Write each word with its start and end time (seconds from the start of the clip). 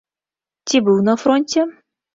Ці 0.71 0.83
быў 0.89 0.97
на 1.11 1.17
фронце? 1.27 1.71